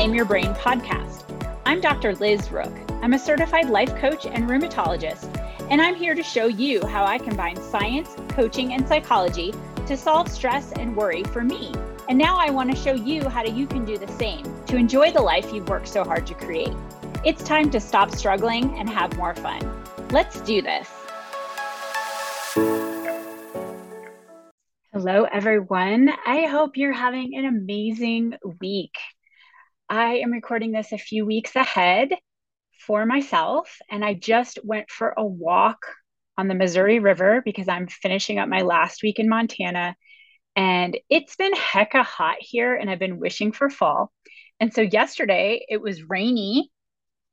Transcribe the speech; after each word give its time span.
Reclaim 0.00 0.14
Your 0.14 0.24
Brain 0.24 0.54
podcast. 0.54 1.24
I'm 1.66 1.78
Dr. 1.82 2.14
Liz 2.14 2.50
Rook. 2.50 2.72
I'm 3.02 3.12
a 3.12 3.18
certified 3.18 3.68
life 3.68 3.94
coach 3.96 4.24
and 4.24 4.48
rheumatologist, 4.48 5.28
and 5.68 5.82
I'm 5.82 5.94
here 5.94 6.14
to 6.14 6.22
show 6.22 6.46
you 6.46 6.86
how 6.86 7.04
I 7.04 7.18
combine 7.18 7.56
science, 7.56 8.16
coaching, 8.30 8.72
and 8.72 8.88
psychology 8.88 9.52
to 9.86 9.98
solve 9.98 10.30
stress 10.30 10.72
and 10.72 10.96
worry 10.96 11.22
for 11.24 11.44
me. 11.44 11.74
And 12.08 12.16
now 12.16 12.38
I 12.38 12.48
want 12.48 12.70
to 12.70 12.76
show 12.78 12.94
you 12.94 13.28
how 13.28 13.44
you 13.44 13.66
can 13.66 13.84
do 13.84 13.98
the 13.98 14.08
same 14.12 14.42
to 14.68 14.78
enjoy 14.78 15.12
the 15.12 15.20
life 15.20 15.52
you've 15.52 15.68
worked 15.68 15.88
so 15.88 16.02
hard 16.02 16.26
to 16.28 16.34
create. 16.34 16.72
It's 17.22 17.44
time 17.44 17.70
to 17.70 17.78
stop 17.78 18.10
struggling 18.10 18.74
and 18.78 18.88
have 18.88 19.14
more 19.18 19.34
fun. 19.34 19.60
Let's 20.12 20.40
do 20.40 20.62
this. 20.62 20.88
Hello, 24.94 25.24
everyone. 25.24 26.10
I 26.24 26.46
hope 26.46 26.78
you're 26.78 26.90
having 26.90 27.36
an 27.36 27.44
amazing 27.44 28.36
week. 28.60 28.96
I 29.92 30.18
am 30.18 30.30
recording 30.30 30.70
this 30.70 30.92
a 30.92 30.98
few 30.98 31.26
weeks 31.26 31.56
ahead 31.56 32.10
for 32.86 33.04
myself, 33.04 33.76
and 33.90 34.04
I 34.04 34.14
just 34.14 34.60
went 34.62 34.88
for 34.88 35.12
a 35.16 35.26
walk 35.26 35.84
on 36.38 36.46
the 36.46 36.54
Missouri 36.54 37.00
River 37.00 37.42
because 37.44 37.66
I'm 37.66 37.88
finishing 37.88 38.38
up 38.38 38.48
my 38.48 38.60
last 38.60 39.02
week 39.02 39.18
in 39.18 39.28
Montana. 39.28 39.96
And 40.54 40.96
it's 41.10 41.34
been 41.34 41.52
hecka 41.54 42.04
hot 42.04 42.36
here, 42.38 42.76
and 42.76 42.88
I've 42.88 43.00
been 43.00 43.18
wishing 43.18 43.50
for 43.50 43.68
fall. 43.68 44.12
And 44.60 44.72
so 44.72 44.80
yesterday 44.80 45.66
it 45.68 45.82
was 45.82 46.08
rainy 46.08 46.70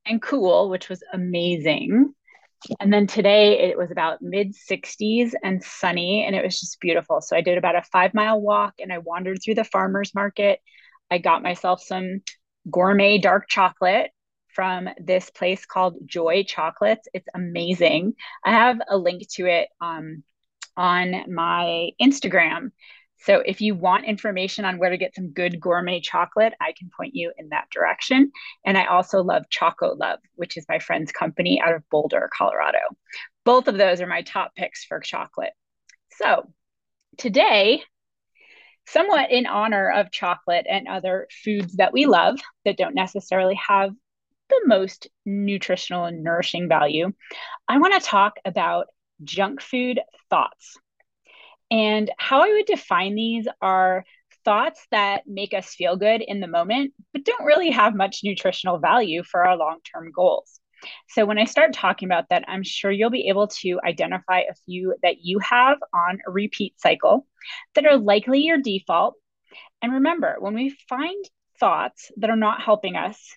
and 0.08 0.20
cool, 0.20 0.72
which 0.72 0.90
was 0.90 1.04
amazing. 1.14 2.12
And 2.80 2.92
then 2.92 3.06
today 3.06 3.70
it 3.70 3.78
was 3.78 3.92
about 3.92 4.24
mid 4.24 4.56
60s 4.56 5.34
and 5.44 5.64
sunny, 5.64 6.26
and 6.26 6.36
it 6.36 6.44
was 6.44 6.60
just 6.60 6.80
beautiful. 6.80 7.22
So 7.22 7.38
I 7.38 7.42
did 7.42 7.60
about 7.60 7.76
a 7.76 7.84
five 7.84 8.16
mile 8.16 8.42
walk 8.42 8.74
and 8.80 8.92
I 8.92 8.98
wandered 8.98 9.44
through 9.46 9.56
the 9.56 9.64
farmer's 9.64 10.16
market. 10.16 10.60
I 11.12 11.20
got 11.20 11.44
myself 11.44 11.84
some 11.84 12.22
gourmet 12.70 13.18
dark 13.18 13.48
chocolate 13.48 14.12
from 14.54 14.90
this 15.00 15.30
place 15.30 15.66
called 15.66 15.96
Joy 16.06 16.44
Chocolates. 16.44 17.08
It's 17.14 17.28
amazing. 17.36 18.16
I 18.44 18.52
have 18.52 18.80
a 18.90 18.98
link 18.98 19.28
to 19.34 19.46
it 19.46 19.70
um, 19.82 20.24
on 20.76 21.32
my 21.32 21.90
Instagram. 22.02 22.72
So 23.20 23.42
if 23.46 23.62
you 23.62 23.76
want 23.76 24.06
information 24.06 24.66
on 24.66 24.78
where 24.78 24.90
to 24.90 24.98
get 24.98 25.16
some 25.16 25.32
good 25.32 25.60
gourmet 25.60 26.00
chocolate, 26.00 26.54
I 26.62 26.74
can 26.78 26.90
point 26.96 27.16
you 27.16 27.32
in 27.38 27.50
that 27.50 27.70
direction. 27.72 28.32
And 28.66 28.78
I 28.78 28.86
also 28.86 29.24
love 29.24 29.44
Chocolove, 29.52 30.20
which 30.36 30.58
is 30.58 30.66
my 30.70 30.80
friend's 30.80 31.12
company 31.12 31.62
out 31.62 31.74
of 31.74 31.88
Boulder, 31.90 32.30
Colorado. 32.36 32.80
Both 33.44 33.68
of 33.68 33.78
those 33.78 34.02
are 34.02 34.08
my 34.08 34.22
top 34.22 34.56
picks 34.56 34.86
for 34.86 35.00
chocolate. 35.00 35.54
So 36.12 36.52
today, 37.18 37.84
somewhat 38.88 39.32
in 39.32 39.46
honor 39.46 39.92
of 39.92 40.12
chocolate 40.12 40.66
and 40.70 40.88
other 40.88 41.28
foods 41.44 41.76
that 41.76 41.94
we 41.94 42.06
love 42.06 42.40
that 42.66 42.78
don't 42.78 42.96
necessarily 42.96 43.56
have 43.56 43.92
the 44.50 44.62
most 44.66 45.08
nutritional 45.26 46.06
and 46.06 46.24
nourishing 46.24 46.70
value, 46.70 47.12
I 47.68 47.80
want 47.80 47.94
to 47.94 48.00
talk 48.00 48.38
about 48.46 48.88
junk 49.24 49.62
food 49.62 50.00
thoughts. 50.30 50.78
And 51.70 52.10
how 52.18 52.44
I 52.44 52.54
would 52.54 52.66
define 52.66 53.16
these 53.16 53.48
are 53.62 54.06
thoughts 54.46 54.88
that 54.92 55.24
make 55.28 55.54
us 55.54 55.76
feel 55.76 55.98
good 55.98 56.22
in 56.22 56.40
the 56.40 56.48
moment, 56.48 56.94
but 57.12 57.26
don't 57.26 57.44
really 57.44 57.72
have 57.72 57.94
much 57.94 58.22
nutritional 58.24 58.80
value 58.80 59.24
for 59.24 59.46
our 59.46 59.58
long 59.58 59.80
term 59.84 60.12
goals. 60.16 60.62
So, 61.10 61.26
when 61.26 61.38
I 61.38 61.46
start 61.46 61.74
talking 61.74 62.08
about 62.08 62.30
that, 62.30 62.46
I'm 62.48 62.64
sure 62.64 62.92
you'll 62.92 63.10
be 63.10 63.30
able 63.30 63.48
to 63.48 63.80
identify 63.86 64.42
a 64.42 64.56
few 64.66 64.96
that 65.04 65.18
you 65.24 65.40
have 65.40 65.78
on 65.94 66.20
a 66.28 66.32
repeat 66.32 66.80
cycle 66.80 67.26
that 67.76 67.86
are 67.86 67.98
likely 67.98 68.42
your 68.42 68.58
default. 68.58 69.16
And 69.82 69.94
remember, 69.94 70.38
when 70.40 70.54
we 70.54 70.78
find 70.90 71.24
thoughts 71.60 72.12
that 72.18 72.30
are 72.30 72.36
not 72.36 72.62
helping 72.62 72.96
us, 72.96 73.34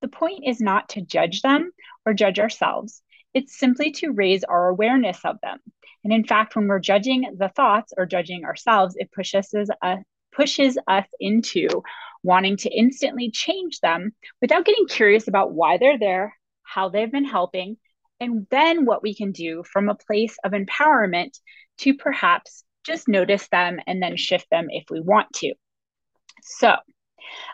the 0.00 0.08
point 0.08 0.44
is 0.46 0.60
not 0.60 0.90
to 0.90 1.02
judge 1.02 1.42
them 1.42 1.70
or 2.06 2.14
judge 2.14 2.38
ourselves. 2.38 3.02
It's 3.34 3.58
simply 3.58 3.90
to 3.92 4.12
raise 4.12 4.44
our 4.44 4.68
awareness 4.68 5.18
of 5.24 5.40
them. 5.42 5.58
And 6.04 6.12
in 6.12 6.24
fact, 6.24 6.56
when 6.56 6.68
we're 6.68 6.78
judging 6.78 7.34
the 7.36 7.48
thoughts 7.48 7.92
or 7.96 8.06
judging 8.06 8.44
ourselves, 8.44 8.96
it 8.96 9.12
pushes 9.12 9.52
us, 9.54 9.68
uh, 9.82 9.96
pushes 10.32 10.78
us 10.86 11.06
into 11.20 11.68
wanting 12.22 12.56
to 12.58 12.70
instantly 12.70 13.30
change 13.30 13.80
them 13.80 14.12
without 14.40 14.64
getting 14.64 14.86
curious 14.86 15.28
about 15.28 15.52
why 15.52 15.78
they're 15.78 15.98
there, 15.98 16.37
how 16.72 16.88
they've 16.88 17.10
been 17.10 17.24
helping, 17.24 17.76
and 18.20 18.46
then 18.50 18.84
what 18.84 19.02
we 19.02 19.14
can 19.14 19.32
do 19.32 19.62
from 19.64 19.88
a 19.88 19.94
place 19.94 20.36
of 20.44 20.52
empowerment 20.52 21.38
to 21.78 21.94
perhaps 21.94 22.64
just 22.84 23.08
notice 23.08 23.48
them 23.48 23.78
and 23.86 24.02
then 24.02 24.16
shift 24.16 24.46
them 24.50 24.66
if 24.70 24.84
we 24.90 25.00
want 25.00 25.32
to. 25.34 25.54
So, 26.42 26.76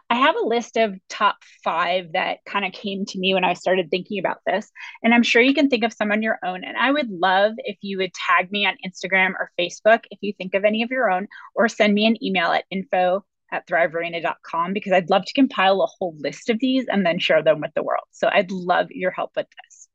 I 0.08 0.16
have 0.16 0.36
a 0.36 0.46
list 0.46 0.76
of 0.76 0.94
top 1.08 1.36
five 1.62 2.12
that 2.12 2.38
kind 2.46 2.64
of 2.64 2.72
came 2.72 3.04
to 3.06 3.18
me 3.18 3.34
when 3.34 3.44
I 3.44 3.54
started 3.54 3.90
thinking 3.90 4.18
about 4.18 4.38
this. 4.46 4.70
And 5.02 5.12
I'm 5.12 5.22
sure 5.22 5.42
you 5.42 5.54
can 5.54 5.68
think 5.68 5.84
of 5.84 5.92
some 5.92 6.12
on 6.12 6.22
your 6.22 6.38
own. 6.44 6.64
And 6.64 6.76
I 6.76 6.92
would 6.92 7.10
love 7.10 7.54
if 7.58 7.76
you 7.80 7.98
would 7.98 8.12
tag 8.14 8.52
me 8.52 8.66
on 8.66 8.76
Instagram 8.86 9.30
or 9.30 9.50
Facebook 9.58 10.04
if 10.10 10.18
you 10.20 10.32
think 10.36 10.54
of 10.54 10.64
any 10.64 10.82
of 10.82 10.90
your 10.90 11.10
own, 11.10 11.26
or 11.54 11.68
send 11.68 11.94
me 11.94 12.06
an 12.06 12.22
email 12.22 12.52
at 12.52 12.64
info 12.70 13.24
at 13.54 13.66
thrivearena.com 13.66 14.72
because 14.72 14.92
I'd 14.92 15.10
love 15.10 15.24
to 15.24 15.32
compile 15.32 15.80
a 15.80 15.86
whole 15.86 16.16
list 16.18 16.50
of 16.50 16.58
these 16.58 16.86
and 16.88 17.06
then 17.06 17.18
share 17.18 17.42
them 17.42 17.60
with 17.60 17.72
the 17.74 17.82
world. 17.82 18.04
So 18.10 18.28
I'd 18.28 18.50
love 18.50 18.90
your 18.90 19.12
help 19.12 19.30
with 19.36 19.46
this. 19.62 19.88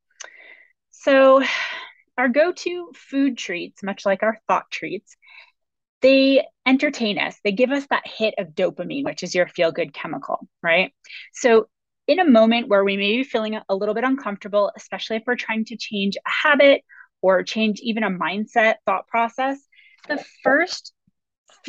So, 0.91 1.43
our 2.17 2.27
go 2.27 2.51
to 2.51 2.91
food 2.93 3.37
treats, 3.37 3.81
much 3.81 4.05
like 4.05 4.23
our 4.23 4.41
thought 4.47 4.69
treats, 4.69 5.15
they 6.01 6.45
entertain 6.65 7.17
us. 7.17 7.37
They 7.43 7.53
give 7.53 7.71
us 7.71 7.85
that 7.89 8.05
hit 8.05 8.35
of 8.37 8.49
dopamine, 8.49 9.05
which 9.05 9.23
is 9.23 9.33
your 9.33 9.47
feel 9.47 9.71
good 9.71 9.93
chemical, 9.93 10.47
right? 10.61 10.93
So, 11.33 11.67
in 12.07 12.19
a 12.19 12.29
moment 12.29 12.67
where 12.67 12.83
we 12.83 12.97
may 12.97 13.17
be 13.17 13.23
feeling 13.23 13.59
a 13.69 13.75
little 13.75 13.95
bit 13.95 14.03
uncomfortable, 14.03 14.71
especially 14.75 15.17
if 15.17 15.23
we're 15.25 15.35
trying 15.35 15.65
to 15.65 15.77
change 15.77 16.17
a 16.17 16.29
habit 16.29 16.81
or 17.21 17.43
change 17.43 17.79
even 17.81 18.03
a 18.03 18.09
mindset 18.09 18.75
thought 18.85 19.07
process, 19.07 19.59
the 20.07 20.23
first 20.43 20.93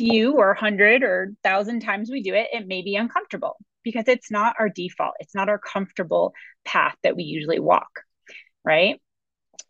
few 0.01 0.33
or 0.33 0.55
hundred 0.55 1.03
or 1.03 1.33
thousand 1.43 1.81
times 1.81 2.09
we 2.09 2.23
do 2.23 2.33
it, 2.33 2.47
it 2.51 2.67
may 2.67 2.81
be 2.81 2.95
uncomfortable 2.95 3.55
because 3.83 4.07
it's 4.07 4.31
not 4.31 4.55
our 4.57 4.67
default. 4.67 5.13
It's 5.19 5.35
not 5.35 5.47
our 5.47 5.59
comfortable 5.59 6.33
path 6.65 6.95
that 7.03 7.15
we 7.15 7.23
usually 7.23 7.59
walk, 7.59 8.01
right? 8.65 8.99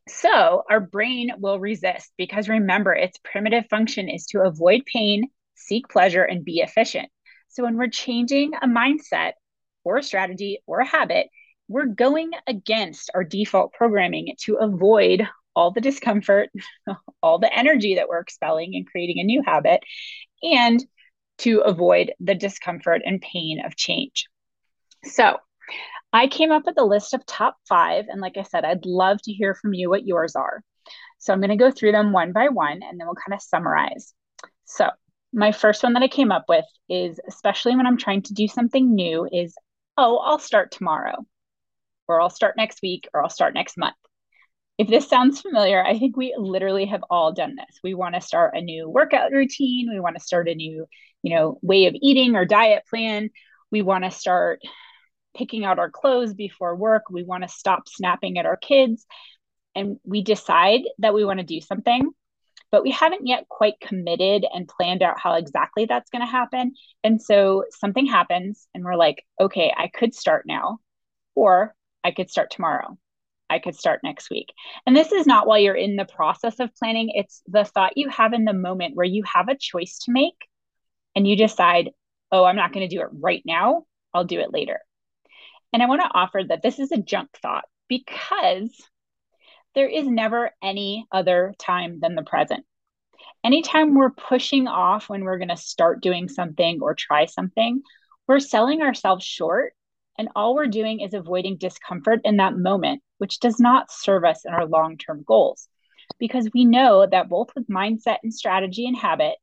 So 0.08 0.64
our 0.70 0.80
brain 0.80 1.32
will 1.38 1.60
resist 1.60 2.14
because 2.18 2.48
remember, 2.48 2.94
its 2.94 3.20
primitive 3.26 3.66
function 3.70 4.08
is 4.08 4.26
to 4.28 4.42
avoid 4.42 4.86
pain, 4.86 5.30
seek 5.56 5.90
pleasure, 5.90 6.24
and 6.24 6.46
be 6.46 6.60
efficient. 6.60 7.10
So 7.50 7.64
when 7.64 7.76
we're 7.76 7.90
changing 7.90 8.54
a 8.54 8.68
mindset 8.68 9.34
or 9.84 9.98
a 9.98 10.04
strategy 10.04 10.60
or 10.66 10.80
a 10.80 10.88
habit, 10.88 11.28
we're 11.68 11.88
going 11.88 12.32
against 12.48 13.12
our 13.14 13.26
default 13.26 13.74
programming 13.74 14.36
to 14.44 14.56
avoid 14.56 15.28
all 15.56 15.72
the 15.72 15.82
discomfort, 15.82 16.50
all 17.24 17.40
the 17.40 17.58
energy 17.58 17.96
that 17.96 18.08
we're 18.10 18.20
expelling 18.20 18.76
and 18.76 18.88
creating 18.88 19.20
a 19.20 19.24
new 19.24 19.42
habit, 19.46 19.82
and 20.44 20.84
to 21.40 21.60
avoid 21.62 22.14
the 22.20 22.36
discomfort 22.36 23.02
and 23.06 23.22
pain 23.22 23.64
of 23.66 23.76
change. 23.76 24.26
So, 25.06 25.38
I 26.14 26.28
came 26.28 26.52
up 26.52 26.64
with 26.66 26.78
a 26.78 26.84
list 26.86 27.14
of 27.14 27.26
top 27.26 27.58
five. 27.68 28.06
And 28.10 28.20
like 28.20 28.38
I 28.38 28.44
said, 28.44 28.66
I'd 28.66 28.86
love 28.86 29.22
to 29.24 29.32
hear 29.32 29.56
from 29.56 29.74
you 29.74 29.90
what 29.90 30.06
yours 30.06 30.36
are. 30.36 30.62
So 31.20 31.32
I'm 31.32 31.40
going 31.40 31.50
to 31.50 31.56
go 31.56 31.72
through 31.72 31.92
them 31.92 32.12
one 32.12 32.34
by 32.34 32.50
one 32.50 32.82
and 32.84 33.00
then 33.00 33.08
we'll 33.08 33.16
kind 33.16 33.34
of 33.34 33.42
summarize. 33.42 34.14
So, 34.66 34.90
my 35.34 35.54
first 35.54 35.82
one 35.82 35.94
that 35.94 36.04
I 36.04 36.10
came 36.10 36.32
up 36.32 36.46
with 36.50 36.66
is 36.90 37.18
especially 37.26 37.76
when 37.78 37.88
I'm 37.88 37.98
trying 37.98 38.22
to 38.24 38.34
do 38.34 38.50
something 38.50 38.94
new 38.94 39.30
is, 39.32 39.56
oh, 39.96 40.18
I'll 40.18 40.40
start 40.40 40.72
tomorrow, 40.72 41.26
or 42.10 42.20
I'll 42.20 42.30
start 42.30 42.58
next 42.58 42.82
week, 42.82 43.08
or 43.14 43.24
I'll 43.24 43.30
start 43.30 43.54
next 43.54 43.78
month. 43.78 43.96
If 44.82 44.88
this 44.88 45.08
sounds 45.08 45.42
familiar, 45.42 45.86
I 45.86 46.00
think 46.00 46.18
we 46.18 46.34
literally 46.36 46.86
have 46.88 47.04
all 47.08 47.32
done 47.34 47.56
this. 47.56 47.80
We 47.84 47.94
want 47.94 48.16
to 48.16 48.22
start 48.22 48.58
a 48.58 48.62
new 48.62 48.90
workout 48.90 49.32
routine, 49.32 49.92
we 49.92 50.00
want 50.00 50.16
to 50.16 50.24
start 50.24 50.50
a 50.50 50.56
new, 50.56 50.88
you 51.22 51.36
know, 51.36 51.60
way 51.62 51.86
of 51.86 51.94
eating 52.02 52.36
or 52.36 52.46
diet 52.46 52.82
plan. 52.90 53.30
We 53.70 53.84
want 53.84 54.06
to 54.06 54.10
start 54.10 54.60
picking 55.38 55.66
out 55.66 55.78
our 55.78 55.92
clothes 55.92 56.34
before 56.34 56.76
work. 56.76 57.04
We 57.12 57.22
want 57.22 57.44
to 57.44 57.48
stop 57.48 57.88
snapping 57.88 58.40
at 58.40 58.48
our 58.48 58.58
kids. 58.58 59.06
And 59.76 60.00
we 60.04 60.24
decide 60.24 60.82
that 60.98 61.14
we 61.14 61.26
want 61.26 61.40
to 61.40 61.46
do 61.46 61.62
something, 61.62 62.10
but 62.72 62.82
we 62.82 62.90
haven't 62.90 63.28
yet 63.28 63.48
quite 63.50 63.80
committed 63.82 64.48
and 64.52 64.68
planned 64.68 65.04
out 65.04 65.20
how 65.20 65.36
exactly 65.36 65.86
that's 65.86 66.10
going 66.10 66.26
to 66.26 66.26
happen. 66.26 66.74
And 67.04 67.22
so 67.22 67.66
something 67.70 68.08
happens, 68.08 68.68
and 68.74 68.84
we're 68.84 68.96
like, 68.96 69.24
okay, 69.40 69.72
I 69.78 69.90
could 69.90 70.16
start 70.16 70.48
now, 70.48 70.80
or 71.36 71.76
I 72.04 72.10
could 72.10 72.32
start 72.32 72.50
tomorrow. 72.50 72.98
I 73.52 73.60
could 73.60 73.76
start 73.76 74.00
next 74.04 74.30
week. 74.30 74.48
And 74.86 74.96
this 74.96 75.12
is 75.12 75.28
not 75.28 75.46
while 75.46 75.60
you're 75.60 75.76
in 75.76 75.98
the 75.98 76.06
process 76.06 76.60
of 76.60 76.74
planning, 76.76 77.12
it's 77.14 77.42
the 77.48 77.66
thought 77.66 77.98
you 77.98 78.10
have 78.10 78.34
in 78.34 78.46
the 78.46 78.54
moment 78.54 78.96
where 78.96 79.06
you 79.06 79.24
have 79.32 79.50
a 79.50 79.58
choice 79.58 80.00
to 80.06 80.12
make 80.12 80.48
and 81.16 81.28
you 81.28 81.36
decide, 81.36 81.92
oh, 82.32 82.46
I'm 82.46 82.56
not 82.56 82.74
going 82.74 82.88
to 82.88 82.96
do 82.96 83.02
it 83.02 83.10
right 83.12 83.44
now. 83.46 83.84
I'll 84.14 84.24
do 84.24 84.40
it 84.40 84.54
later. 84.54 84.80
And 85.74 85.84
I 85.84 85.88
want 85.88 86.02
to 86.02 86.12
offer 86.14 86.42
that 86.48 86.62
this 86.64 86.80
is 86.80 86.92
a 86.92 86.98
junk 86.98 87.30
thought 87.42 87.66
because 87.88 88.72
there 89.76 89.88
is 89.88 90.08
never 90.08 90.52
any 90.62 91.06
other 91.12 91.54
time 91.60 92.00
than 92.02 92.16
the 92.16 92.24
present. 92.24 92.66
Anytime 93.44 93.96
we're 93.96 94.12
pushing 94.12 94.68
off 94.68 95.10
when 95.10 95.24
we're 95.24 95.38
going 95.38 95.50
to 95.50 95.58
start 95.58 96.02
doing 96.02 96.28
something 96.30 96.80
or 96.82 96.94
try 96.94 97.26
something, 97.26 97.82
we're 98.28 98.40
selling 98.40 98.82
ourselves 98.82 99.26
short 99.26 99.74
And 100.18 100.30
all 100.36 100.56
we're 100.56 100.68
doing 100.68 101.00
is 101.00 101.14
avoiding 101.14 101.58
discomfort 101.58 102.22
in 102.24 102.38
that 102.38 102.58
moment, 102.58 103.02
which 103.22 103.40
does 103.40 103.60
not 103.60 103.92
serve 103.92 104.26
us 104.26 104.46
in 104.46 104.52
our 104.52 104.66
long 104.66 104.98
term 104.98 105.24
goals. 105.24 105.68
Because 106.18 106.50
we 106.56 106.66
know 106.66 107.06
that 107.06 107.30
both 107.30 107.52
with 107.56 107.68
mindset 107.68 108.18
and 108.24 108.34
strategy 108.34 108.88
and 108.88 108.98
habit, 108.98 109.36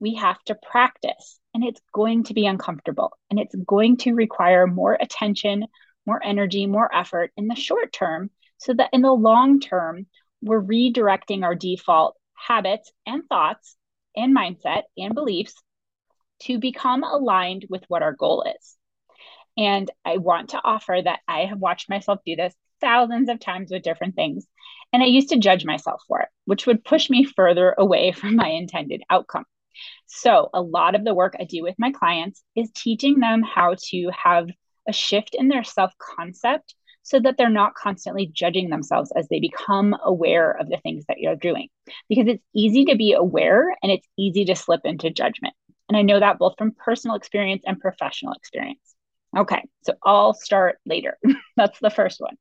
we 0.00 0.14
have 0.14 0.42
to 0.44 0.54
practice 0.54 1.38
and 1.52 1.62
it's 1.62 1.80
going 1.92 2.24
to 2.24 2.34
be 2.34 2.46
uncomfortable 2.46 3.12
and 3.28 3.38
it's 3.38 3.54
going 3.66 3.98
to 3.98 4.14
require 4.14 4.66
more 4.66 4.96
attention, 4.98 5.66
more 6.06 6.18
energy, 6.24 6.64
more 6.66 6.92
effort 6.94 7.30
in 7.36 7.46
the 7.46 7.54
short 7.54 7.92
term, 7.92 8.30
so 8.56 8.72
that 8.72 8.88
in 8.94 9.02
the 9.02 9.12
long 9.12 9.60
term, 9.60 10.06
we're 10.40 10.62
redirecting 10.62 11.44
our 11.44 11.54
default 11.54 12.16
habits 12.32 12.90
and 13.04 13.22
thoughts 13.28 13.76
and 14.16 14.34
mindset 14.34 14.84
and 14.96 15.14
beliefs 15.14 15.54
to 16.44 16.58
become 16.58 17.04
aligned 17.04 17.66
with 17.68 17.84
what 17.88 18.02
our 18.02 18.14
goal 18.14 18.46
is. 18.58 18.76
And 19.58 19.90
I 20.06 20.16
want 20.16 20.50
to 20.50 20.60
offer 20.64 20.98
that 21.04 21.20
I 21.28 21.40
have 21.40 21.58
watched 21.58 21.90
myself 21.90 22.20
do 22.24 22.34
this 22.34 22.54
thousands 22.80 23.28
of 23.28 23.40
times 23.40 23.70
with 23.70 23.82
different 23.82 24.14
things. 24.14 24.46
And 24.92 25.02
I 25.02 25.06
used 25.06 25.30
to 25.30 25.38
judge 25.38 25.64
myself 25.64 26.02
for 26.06 26.20
it, 26.20 26.28
which 26.44 26.66
would 26.66 26.84
push 26.84 27.10
me 27.10 27.24
further 27.24 27.74
away 27.76 28.12
from 28.16 28.36
my 28.36 28.48
intended 28.48 29.02
outcome. 29.10 29.44
So, 30.06 30.48
a 30.54 30.62
lot 30.62 30.94
of 30.94 31.04
the 31.04 31.14
work 31.14 31.36
I 31.38 31.44
do 31.44 31.62
with 31.62 31.74
my 31.78 31.92
clients 31.92 32.42
is 32.54 32.70
teaching 32.74 33.18
them 33.18 33.42
how 33.42 33.74
to 33.90 34.10
have 34.16 34.48
a 34.88 34.92
shift 34.92 35.34
in 35.34 35.48
their 35.48 35.64
self 35.64 35.92
concept 35.98 36.74
so 37.02 37.20
that 37.20 37.36
they're 37.36 37.48
not 37.48 37.74
constantly 37.74 38.26
judging 38.26 38.68
themselves 38.68 39.12
as 39.14 39.28
they 39.28 39.38
become 39.38 39.94
aware 40.02 40.50
of 40.50 40.68
the 40.68 40.78
things 40.78 41.04
that 41.06 41.18
you're 41.18 41.36
doing. 41.36 41.68
Because 42.08 42.26
it's 42.26 42.42
easy 42.54 42.86
to 42.86 42.96
be 42.96 43.12
aware 43.12 43.76
and 43.82 43.92
it's 43.92 44.08
easy 44.18 44.44
to 44.46 44.56
slip 44.56 44.80
into 44.84 45.10
judgment. 45.10 45.54
And 45.88 45.96
I 45.96 46.02
know 46.02 46.18
that 46.18 46.38
both 46.38 46.54
from 46.58 46.72
personal 46.72 47.16
experience 47.16 47.62
and 47.66 47.78
professional 47.78 48.32
experience. 48.32 48.94
Okay, 49.36 49.62
so 49.82 49.92
I'll 50.02 50.34
start 50.34 50.78
later. 50.84 51.16
That's 51.56 51.78
the 51.78 51.90
first 51.90 52.20
one. 52.20 52.36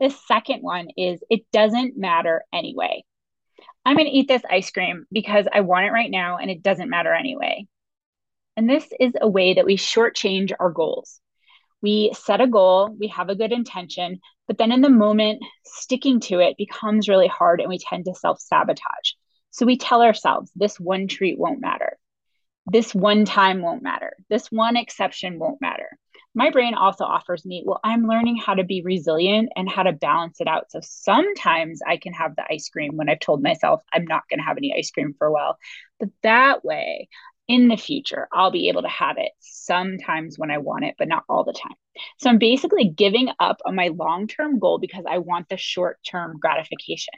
The 0.00 0.10
second 0.10 0.62
one 0.62 0.88
is 0.96 1.22
it 1.30 1.42
doesn't 1.52 1.96
matter 1.96 2.44
anyway. 2.52 3.04
I'm 3.84 3.96
going 3.96 4.08
to 4.08 4.16
eat 4.16 4.28
this 4.28 4.42
ice 4.48 4.70
cream 4.70 5.06
because 5.12 5.46
I 5.52 5.60
want 5.60 5.86
it 5.86 5.92
right 5.92 6.10
now 6.10 6.38
and 6.38 6.50
it 6.50 6.62
doesn't 6.62 6.90
matter 6.90 7.12
anyway. 7.12 7.66
And 8.56 8.68
this 8.68 8.86
is 9.00 9.12
a 9.20 9.28
way 9.28 9.54
that 9.54 9.64
we 9.64 9.76
shortchange 9.76 10.52
our 10.58 10.70
goals. 10.70 11.20
We 11.80 12.12
set 12.14 12.40
a 12.40 12.46
goal, 12.46 12.94
we 12.98 13.08
have 13.08 13.28
a 13.28 13.34
good 13.34 13.50
intention, 13.50 14.20
but 14.46 14.58
then 14.58 14.70
in 14.70 14.82
the 14.82 14.90
moment, 14.90 15.42
sticking 15.64 16.20
to 16.20 16.38
it 16.38 16.56
becomes 16.56 17.08
really 17.08 17.26
hard 17.26 17.60
and 17.60 17.68
we 17.68 17.78
tend 17.78 18.04
to 18.04 18.14
self 18.14 18.40
sabotage. 18.40 19.12
So 19.50 19.66
we 19.66 19.76
tell 19.76 20.02
ourselves 20.02 20.50
this 20.54 20.78
one 20.78 21.08
treat 21.08 21.38
won't 21.38 21.60
matter. 21.60 21.98
This 22.66 22.94
one 22.94 23.24
time 23.24 23.62
won't 23.62 23.82
matter. 23.82 24.16
This 24.30 24.46
one 24.52 24.76
exception 24.76 25.38
won't 25.38 25.60
matter 25.60 25.98
my 26.34 26.50
brain 26.50 26.74
also 26.74 27.04
offers 27.04 27.44
me, 27.44 27.62
well, 27.66 27.80
I'm 27.84 28.06
learning 28.06 28.36
how 28.36 28.54
to 28.54 28.64
be 28.64 28.82
resilient 28.82 29.50
and 29.54 29.68
how 29.70 29.82
to 29.82 29.92
balance 29.92 30.40
it 30.40 30.48
out. 30.48 30.70
So 30.70 30.80
sometimes 30.82 31.80
I 31.86 31.98
can 31.98 32.12
have 32.14 32.36
the 32.36 32.44
ice 32.50 32.68
cream 32.70 32.96
when 32.96 33.10
I've 33.10 33.20
told 33.20 33.42
myself 33.42 33.82
I'm 33.92 34.06
not 34.06 34.22
going 34.30 34.38
to 34.38 34.44
have 34.44 34.56
any 34.56 34.74
ice 34.76 34.90
cream 34.90 35.14
for 35.18 35.26
a 35.26 35.32
while. 35.32 35.58
But 36.00 36.08
that 36.22 36.64
way, 36.64 37.08
in 37.52 37.68
the 37.68 37.76
future, 37.76 38.28
I'll 38.32 38.50
be 38.50 38.70
able 38.70 38.80
to 38.80 38.88
have 38.88 39.18
it 39.18 39.30
sometimes 39.40 40.38
when 40.38 40.50
I 40.50 40.56
want 40.56 40.86
it, 40.86 40.94
but 40.98 41.06
not 41.06 41.24
all 41.28 41.44
the 41.44 41.52
time. 41.52 41.76
So 42.18 42.30
I'm 42.30 42.38
basically 42.38 42.88
giving 42.88 43.28
up 43.40 43.58
on 43.66 43.74
my 43.74 43.88
long 43.88 44.26
term 44.26 44.58
goal 44.58 44.78
because 44.78 45.04
I 45.06 45.18
want 45.18 45.50
the 45.50 45.58
short 45.58 45.98
term 46.02 46.38
gratification. 46.40 47.12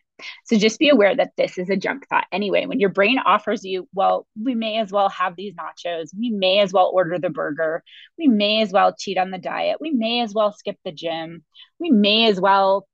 So 0.44 0.58
just 0.58 0.80
be 0.80 0.88
aware 0.88 1.14
that 1.14 1.30
this 1.36 1.56
is 1.56 1.70
a 1.70 1.76
junk 1.76 2.08
thought 2.08 2.26
anyway. 2.32 2.66
When 2.66 2.80
your 2.80 2.90
brain 2.90 3.20
offers 3.24 3.62
you, 3.62 3.88
well, 3.94 4.26
we 4.36 4.56
may 4.56 4.78
as 4.78 4.90
well 4.90 5.08
have 5.10 5.36
these 5.36 5.54
nachos, 5.54 6.08
we 6.18 6.30
may 6.30 6.58
as 6.58 6.72
well 6.72 6.90
order 6.92 7.16
the 7.20 7.30
burger, 7.30 7.84
we 8.18 8.26
may 8.26 8.60
as 8.60 8.72
well 8.72 8.92
cheat 8.92 9.18
on 9.18 9.30
the 9.30 9.38
diet, 9.38 9.76
we 9.80 9.92
may 9.92 10.20
as 10.20 10.34
well 10.34 10.50
skip 10.50 10.78
the 10.84 10.90
gym, 10.90 11.44
we 11.78 11.92
may 11.92 12.26
as 12.26 12.40
well 12.40 12.88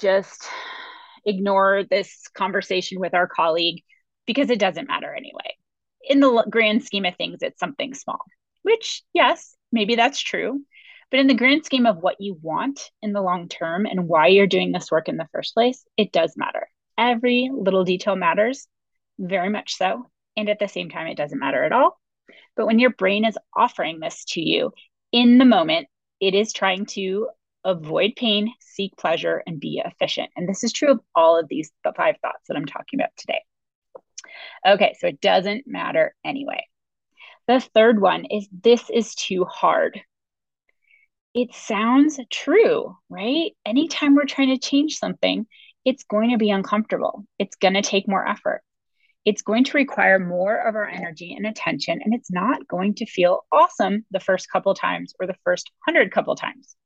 just 0.00 0.48
ignore 1.26 1.84
this 1.84 2.28
conversation 2.34 2.98
with 2.98 3.12
our 3.12 3.26
colleague 3.26 3.82
because 4.26 4.48
it 4.48 4.58
doesn't 4.58 4.88
matter 4.88 5.12
anyway 5.12 5.45
in 6.06 6.20
the 6.20 6.46
grand 6.48 6.84
scheme 6.84 7.04
of 7.04 7.16
things, 7.16 7.38
it's 7.42 7.58
something 7.58 7.94
small, 7.94 8.20
which, 8.62 9.02
yes, 9.12 9.54
maybe 9.72 9.96
that's 9.96 10.20
true. 10.20 10.62
But 11.10 11.20
in 11.20 11.26
the 11.28 11.34
grand 11.34 11.64
scheme 11.64 11.86
of 11.86 11.98
what 11.98 12.16
you 12.20 12.38
want 12.40 12.90
in 13.00 13.12
the 13.12 13.22
long 13.22 13.48
term 13.48 13.86
and 13.86 14.08
why 14.08 14.26
you're 14.28 14.46
doing 14.46 14.72
this 14.72 14.90
work 14.90 15.08
in 15.08 15.16
the 15.16 15.28
first 15.32 15.54
place, 15.54 15.84
it 15.96 16.12
does 16.12 16.34
matter. 16.36 16.68
Every 16.98 17.50
little 17.52 17.84
detail 17.84 18.16
matters, 18.16 18.66
very 19.18 19.48
much 19.48 19.76
so. 19.76 20.10
And 20.36 20.48
at 20.48 20.58
the 20.58 20.68
same 20.68 20.90
time, 20.90 21.06
it 21.06 21.16
doesn't 21.16 21.38
matter 21.38 21.62
at 21.62 21.72
all. 21.72 22.00
But 22.56 22.66
when 22.66 22.78
your 22.78 22.90
brain 22.90 23.24
is 23.24 23.38
offering 23.56 24.00
this 24.00 24.24
to 24.30 24.40
you 24.40 24.72
in 25.12 25.38
the 25.38 25.44
moment, 25.44 25.86
it 26.20 26.34
is 26.34 26.52
trying 26.52 26.86
to 26.86 27.28
avoid 27.64 28.14
pain, 28.16 28.52
seek 28.60 28.96
pleasure, 28.96 29.42
and 29.46 29.60
be 29.60 29.82
efficient. 29.84 30.30
And 30.36 30.48
this 30.48 30.64
is 30.64 30.72
true 30.72 30.92
of 30.92 31.00
all 31.14 31.38
of 31.38 31.48
these 31.48 31.70
the 31.84 31.92
five 31.92 32.16
thoughts 32.22 32.48
that 32.48 32.56
I'm 32.56 32.66
talking 32.66 32.98
about 32.98 33.10
today. 33.16 33.40
Okay, 34.66 34.94
so 34.98 35.08
it 35.08 35.20
doesn't 35.20 35.64
matter 35.66 36.14
anyway. 36.24 36.66
The 37.48 37.60
third 37.60 38.00
one 38.00 38.24
is 38.24 38.48
this 38.50 38.90
is 38.90 39.14
too 39.14 39.44
hard. 39.44 40.00
It 41.34 41.54
sounds 41.54 42.18
true, 42.30 42.96
right? 43.08 43.52
Anytime 43.64 44.14
we're 44.14 44.24
trying 44.24 44.48
to 44.48 44.58
change 44.58 44.98
something, 44.98 45.46
it's 45.84 46.04
going 46.04 46.30
to 46.30 46.38
be 46.38 46.50
uncomfortable. 46.50 47.24
It's 47.38 47.56
going 47.56 47.74
to 47.74 47.82
take 47.82 48.08
more 48.08 48.26
effort. 48.26 48.62
It's 49.24 49.42
going 49.42 49.64
to 49.64 49.76
require 49.76 50.18
more 50.18 50.56
of 50.56 50.74
our 50.76 50.88
energy 50.88 51.34
and 51.34 51.46
attention, 51.46 52.00
and 52.02 52.14
it's 52.14 52.30
not 52.30 52.66
going 52.68 52.94
to 52.96 53.06
feel 53.06 53.44
awesome 53.52 54.06
the 54.10 54.20
first 54.20 54.50
couple 54.50 54.74
times 54.74 55.14
or 55.20 55.26
the 55.26 55.36
first 55.44 55.70
hundred 55.86 56.12
couple 56.12 56.34
times 56.36 56.76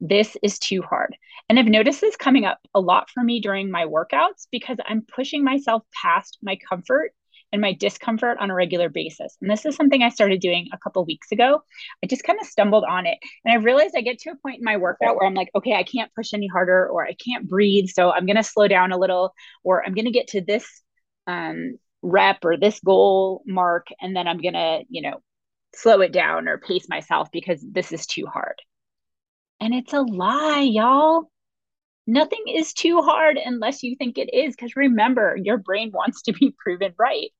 this 0.00 0.36
is 0.42 0.58
too 0.58 0.82
hard. 0.82 1.16
And 1.48 1.58
I've 1.58 1.66
noticed 1.66 2.00
this 2.00 2.16
coming 2.16 2.44
up 2.44 2.58
a 2.74 2.80
lot 2.80 3.10
for 3.10 3.22
me 3.22 3.40
during 3.40 3.70
my 3.70 3.84
workouts 3.84 4.46
because 4.50 4.78
I'm 4.86 5.02
pushing 5.02 5.44
myself 5.44 5.82
past 6.02 6.38
my 6.42 6.58
comfort 6.68 7.12
and 7.52 7.60
my 7.60 7.72
discomfort 7.72 8.38
on 8.38 8.50
a 8.50 8.54
regular 8.54 8.88
basis. 8.88 9.36
And 9.40 9.50
this 9.50 9.66
is 9.66 9.74
something 9.74 10.02
I 10.02 10.08
started 10.08 10.40
doing 10.40 10.68
a 10.72 10.78
couple 10.78 11.04
weeks 11.04 11.32
ago. 11.32 11.62
I 12.02 12.06
just 12.06 12.22
kind 12.22 12.38
of 12.40 12.46
stumbled 12.46 12.84
on 12.88 13.06
it. 13.06 13.18
And 13.44 13.52
I 13.52 13.56
realized 13.56 13.94
I 13.96 14.02
get 14.02 14.20
to 14.20 14.30
a 14.30 14.36
point 14.36 14.58
in 14.58 14.64
my 14.64 14.76
workout 14.76 15.16
where 15.16 15.26
I'm 15.26 15.34
like, 15.34 15.50
okay, 15.54 15.74
I 15.74 15.82
can't 15.82 16.14
push 16.14 16.32
any 16.32 16.46
harder 16.46 16.88
or 16.88 17.04
I 17.04 17.14
can't 17.14 17.48
breathe. 17.48 17.88
So 17.88 18.10
I'm 18.10 18.26
going 18.26 18.36
to 18.36 18.44
slow 18.44 18.68
down 18.68 18.92
a 18.92 18.98
little 18.98 19.34
or 19.64 19.84
I'm 19.84 19.94
going 19.94 20.04
to 20.04 20.12
get 20.12 20.28
to 20.28 20.40
this 20.40 20.66
um, 21.26 21.78
rep 22.02 22.44
or 22.44 22.56
this 22.56 22.80
goal 22.80 23.42
mark. 23.46 23.88
And 24.00 24.14
then 24.14 24.28
I'm 24.28 24.40
going 24.40 24.54
to, 24.54 24.82
you 24.88 25.02
know, 25.02 25.20
slow 25.74 26.00
it 26.00 26.12
down 26.12 26.48
or 26.48 26.58
pace 26.58 26.88
myself 26.88 27.28
because 27.32 27.64
this 27.68 27.92
is 27.92 28.06
too 28.06 28.26
hard. 28.26 28.54
And 29.60 29.74
it's 29.74 29.92
a 29.92 30.00
lie, 30.00 30.60
y'all. 30.60 31.30
Nothing 32.06 32.44
is 32.48 32.72
too 32.72 33.02
hard 33.02 33.38
unless 33.42 33.82
you 33.82 33.94
think 33.94 34.16
it 34.16 34.32
is. 34.32 34.56
Because 34.56 34.74
remember, 34.74 35.36
your 35.40 35.58
brain 35.58 35.90
wants 35.92 36.22
to 36.22 36.32
be 36.32 36.54
proven 36.58 36.94
right. 36.98 37.30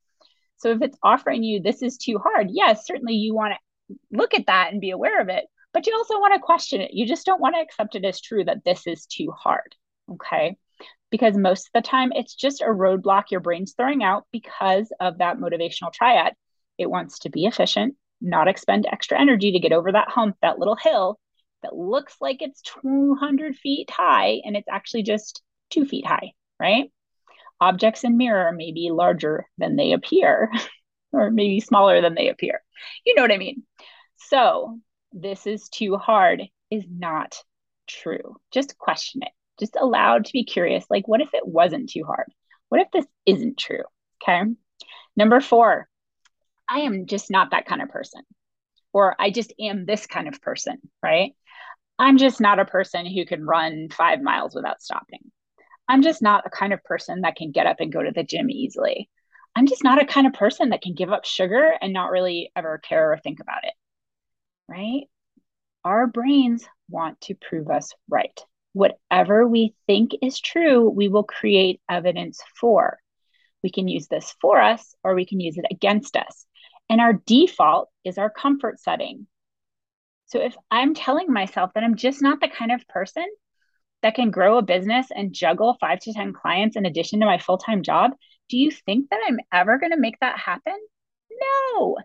So 0.58 0.70
if 0.72 0.82
it's 0.82 0.98
offering 1.02 1.42
you 1.42 1.60
this 1.60 1.82
is 1.82 1.96
too 1.96 2.18
hard, 2.18 2.48
yes, 2.50 2.86
certainly 2.86 3.14
you 3.14 3.34
want 3.34 3.54
to 3.54 3.96
look 4.12 4.34
at 4.34 4.46
that 4.46 4.70
and 4.70 4.80
be 4.80 4.90
aware 4.90 5.20
of 5.20 5.28
it. 5.28 5.46
But 5.72 5.86
you 5.86 5.94
also 5.94 6.20
want 6.20 6.34
to 6.34 6.40
question 6.40 6.80
it. 6.80 6.92
You 6.92 7.06
just 7.06 7.24
don't 7.24 7.40
want 7.40 7.54
to 7.54 7.60
accept 7.60 7.94
it 7.94 8.04
as 8.04 8.20
true 8.20 8.44
that 8.44 8.64
this 8.64 8.86
is 8.86 9.06
too 9.06 9.30
hard. 9.30 9.74
Okay. 10.12 10.56
Because 11.10 11.36
most 11.36 11.68
of 11.68 11.72
the 11.74 11.88
time, 11.88 12.12
it's 12.14 12.34
just 12.34 12.60
a 12.60 12.66
roadblock 12.66 13.30
your 13.30 13.40
brain's 13.40 13.72
throwing 13.72 14.02
out 14.02 14.26
because 14.30 14.92
of 15.00 15.18
that 15.18 15.38
motivational 15.38 15.92
triad. 15.92 16.34
It 16.76 16.90
wants 16.90 17.20
to 17.20 17.30
be 17.30 17.46
efficient, 17.46 17.94
not 18.20 18.48
expend 18.48 18.86
extra 18.90 19.18
energy 19.18 19.52
to 19.52 19.60
get 19.60 19.72
over 19.72 19.92
that 19.92 20.08
hump, 20.08 20.36
that 20.42 20.58
little 20.58 20.76
hill, 20.76 21.18
that 21.62 21.76
looks 21.76 22.16
like 22.20 22.42
it's 22.42 22.62
200 22.82 23.56
feet 23.56 23.90
high 23.90 24.40
and 24.44 24.56
it's 24.56 24.68
actually 24.68 25.02
just 25.02 25.42
two 25.70 25.84
feet 25.84 26.06
high, 26.06 26.32
right? 26.58 26.90
Objects 27.60 28.04
in 28.04 28.16
mirror 28.16 28.52
may 28.52 28.72
be 28.72 28.90
larger 28.90 29.46
than 29.58 29.76
they 29.76 29.92
appear, 29.92 30.50
or 31.12 31.30
maybe 31.30 31.60
smaller 31.60 32.00
than 32.00 32.14
they 32.14 32.28
appear. 32.28 32.62
You 33.04 33.14
know 33.14 33.22
what 33.22 33.32
I 33.32 33.38
mean? 33.38 33.62
So, 34.16 34.78
this 35.12 35.46
is 35.46 35.68
too 35.68 35.96
hard 35.96 36.42
is 36.70 36.84
not 36.88 37.36
true. 37.88 38.36
Just 38.52 38.78
question 38.78 39.22
it. 39.22 39.32
Just 39.58 39.76
allowed 39.76 40.26
to 40.26 40.32
be 40.32 40.44
curious. 40.44 40.84
Like, 40.88 41.08
what 41.08 41.20
if 41.20 41.34
it 41.34 41.46
wasn't 41.46 41.90
too 41.90 42.04
hard? 42.04 42.26
What 42.68 42.80
if 42.80 42.88
this 42.92 43.06
isn't 43.26 43.58
true? 43.58 43.82
Okay. 44.22 44.42
Number 45.16 45.40
four, 45.40 45.88
I 46.68 46.80
am 46.80 47.06
just 47.06 47.30
not 47.30 47.50
that 47.50 47.66
kind 47.66 47.82
of 47.82 47.88
person, 47.88 48.22
or 48.92 49.16
I 49.18 49.30
just 49.30 49.52
am 49.58 49.84
this 49.84 50.06
kind 50.06 50.28
of 50.28 50.40
person, 50.40 50.78
right? 51.02 51.34
I'm 52.00 52.16
just 52.16 52.40
not 52.40 52.58
a 52.58 52.64
person 52.64 53.04
who 53.04 53.26
can 53.26 53.44
run 53.44 53.90
five 53.90 54.22
miles 54.22 54.54
without 54.54 54.80
stopping. 54.80 55.20
I'm 55.86 56.00
just 56.00 56.22
not 56.22 56.46
a 56.46 56.50
kind 56.50 56.72
of 56.72 56.82
person 56.82 57.20
that 57.20 57.36
can 57.36 57.50
get 57.50 57.66
up 57.66 57.76
and 57.80 57.92
go 57.92 58.02
to 58.02 58.10
the 58.10 58.24
gym 58.24 58.50
easily. 58.50 59.10
I'm 59.54 59.66
just 59.66 59.84
not 59.84 60.00
a 60.00 60.06
kind 60.06 60.26
of 60.26 60.32
person 60.32 60.70
that 60.70 60.80
can 60.80 60.94
give 60.94 61.12
up 61.12 61.26
sugar 61.26 61.74
and 61.82 61.92
not 61.92 62.10
really 62.10 62.52
ever 62.56 62.78
care 62.78 63.12
or 63.12 63.18
think 63.18 63.40
about 63.40 63.64
it. 63.64 63.74
Right? 64.66 65.08
Our 65.84 66.06
brains 66.06 66.64
want 66.88 67.20
to 67.22 67.34
prove 67.34 67.68
us 67.68 67.92
right. 68.08 68.38
Whatever 68.72 69.46
we 69.46 69.74
think 69.86 70.12
is 70.22 70.40
true, 70.40 70.88
we 70.88 71.08
will 71.08 71.24
create 71.24 71.82
evidence 71.86 72.40
for. 72.58 72.98
We 73.62 73.70
can 73.70 73.88
use 73.88 74.08
this 74.08 74.34
for 74.40 74.58
us 74.58 74.94
or 75.04 75.14
we 75.14 75.26
can 75.26 75.38
use 75.38 75.58
it 75.58 75.66
against 75.70 76.16
us. 76.16 76.46
And 76.88 76.98
our 76.98 77.12
default 77.26 77.90
is 78.04 78.16
our 78.16 78.30
comfort 78.30 78.80
setting. 78.80 79.26
So 80.30 80.40
if 80.40 80.56
I'm 80.70 80.94
telling 80.94 81.32
myself 81.32 81.72
that 81.74 81.82
I'm 81.82 81.96
just 81.96 82.22
not 82.22 82.40
the 82.40 82.48
kind 82.48 82.70
of 82.70 82.86
person 82.88 83.26
that 84.02 84.14
can 84.14 84.30
grow 84.30 84.58
a 84.58 84.62
business 84.62 85.08
and 85.14 85.32
juggle 85.32 85.76
five 85.80 86.00
to 86.00 86.12
10 86.12 86.32
clients 86.32 86.76
in 86.76 86.86
addition 86.86 87.20
to 87.20 87.26
my 87.26 87.38
full 87.38 87.58
time 87.58 87.82
job, 87.82 88.12
do 88.48 88.56
you 88.56 88.70
think 88.70 89.10
that 89.10 89.20
I'm 89.26 89.38
ever 89.52 89.78
going 89.78 89.92
to 89.92 89.98
make 89.98 90.18
that 90.20 90.38
happen? 90.38 90.76
No. 91.72 91.98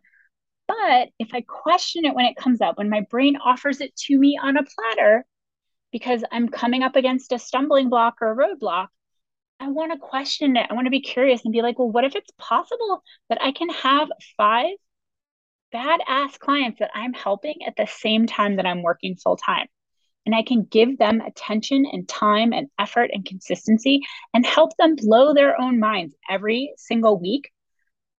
But 0.67 1.10
if 1.20 1.34
I 1.34 1.41
question 1.41 2.05
it 2.05 2.15
when 2.15 2.25
it 2.25 2.36
comes 2.36 2.62
up, 2.62 2.77
when 2.79 2.89
my 2.89 3.01
brain 3.01 3.38
offers 3.38 3.79
it 3.79 3.96
to 4.08 4.17
me 4.17 4.39
on 4.41 4.58
a 4.58 4.63
platter, 4.63 5.25
because 5.91 6.24
I'm 6.32 6.50
coming 6.50 6.82
up 6.82 6.96
against 6.96 7.32
a 7.32 7.39
stumbling 7.39 7.89
block 7.89 8.15
or 8.22 8.32
a 8.32 8.36
roadblock, 8.36 8.88
I 9.60 9.70
want 9.70 9.91
to 9.91 10.00
question 10.00 10.58
it. 10.58 10.67
I 10.70 10.74
want 10.74 10.88
to 10.88 10.91
be 10.91 11.01
curious 11.01 11.44
and 11.46 11.53
be 11.53 11.62
like, 11.62 11.77
well, 11.77 11.91
what 11.91 12.03
if 12.03 12.15
it's 12.15 12.32
possible 12.38 13.03
that 13.29 13.41
I 13.41 13.51
can 13.51 13.70
have 13.70 14.10
five 14.36 14.75
badass 15.75 16.39
clients 16.39 16.79
that 16.79 16.91
I'm 16.94 17.13
helping 17.13 17.55
at 17.67 17.75
the 17.75 17.88
same 17.88 18.25
time 18.27 18.55
that 18.55 18.65
I'm 18.65 18.82
working 18.82 19.15
full 19.17 19.36
time? 19.36 19.67
And 20.25 20.34
I 20.34 20.41
can 20.41 20.63
give 20.63 20.98
them 20.98 21.22
attention 21.22 21.86
and 21.91 22.08
time 22.08 22.53
and 22.53 22.67
effort 22.79 23.12
and 23.13 23.25
consistency 23.25 24.01
and 24.34 24.46
help 24.46 24.75
them 24.77 24.96
blow 24.96 25.34
their 25.34 25.60
own 25.60 25.79
minds 25.79 26.15
every 26.29 26.74
single 26.77 27.20
week 27.20 27.51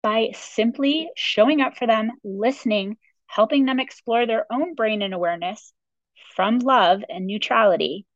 by 0.02 0.28
simply 0.34 1.10
showing 1.16 1.60
up 1.60 1.76
for 1.76 1.86
them, 1.86 2.12
listening, 2.22 2.96
helping 3.26 3.64
them 3.64 3.80
explore 3.80 4.26
their 4.26 4.46
own 4.52 4.74
brain 4.74 5.02
and 5.02 5.14
awareness 5.14 5.72
from 6.36 6.58
love 6.60 7.02
and 7.08 7.26
neutrality. 7.26 8.06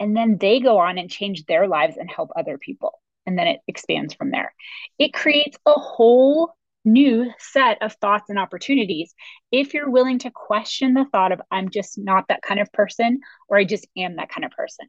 And 0.00 0.16
then 0.16 0.38
they 0.40 0.60
go 0.60 0.78
on 0.78 0.96
and 0.96 1.10
change 1.10 1.44
their 1.44 1.68
lives 1.68 1.96
and 1.96 2.10
help 2.10 2.30
other 2.34 2.56
people. 2.56 2.92
And 3.26 3.38
then 3.38 3.48
it 3.48 3.60
expands 3.66 4.14
from 4.14 4.30
there. 4.30 4.54
It 4.98 5.12
creates 5.12 5.58
a 5.66 5.72
whole 5.72 6.54
new 6.84 7.30
set 7.38 7.82
of 7.82 7.94
thoughts 7.94 8.30
and 8.30 8.38
opportunities. 8.38 9.14
If 9.50 9.74
you're 9.74 9.90
willing 9.90 10.18
to 10.20 10.30
question 10.30 10.94
the 10.94 11.06
thought 11.10 11.32
of 11.32 11.40
i'm 11.50 11.70
just 11.70 11.98
not 11.98 12.26
that 12.28 12.42
kind 12.42 12.60
of 12.60 12.72
person 12.72 13.20
or 13.48 13.56
i 13.56 13.64
just 13.64 13.86
am 13.96 14.16
that 14.16 14.28
kind 14.28 14.44
of 14.44 14.50
person. 14.50 14.86